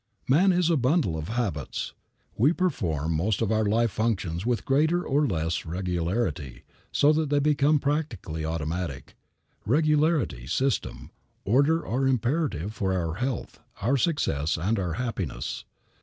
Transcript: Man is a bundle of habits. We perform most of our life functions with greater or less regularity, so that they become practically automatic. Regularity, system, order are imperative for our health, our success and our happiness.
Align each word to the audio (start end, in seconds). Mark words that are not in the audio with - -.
Man 0.27 0.51
is 0.51 0.71
a 0.71 0.77
bundle 0.77 1.15
of 1.15 1.27
habits. 1.27 1.93
We 2.35 2.53
perform 2.53 3.13
most 3.13 3.39
of 3.39 3.51
our 3.51 3.63
life 3.65 3.91
functions 3.91 4.47
with 4.47 4.65
greater 4.65 5.03
or 5.05 5.27
less 5.27 5.63
regularity, 5.63 6.63
so 6.91 7.13
that 7.13 7.29
they 7.29 7.37
become 7.37 7.77
practically 7.77 8.43
automatic. 8.43 9.15
Regularity, 9.63 10.47
system, 10.47 11.11
order 11.45 11.85
are 11.85 12.07
imperative 12.07 12.73
for 12.73 12.93
our 12.95 13.17
health, 13.19 13.59
our 13.79 13.95
success 13.95 14.57
and 14.57 14.79
our 14.79 14.93
happiness. 14.93 15.65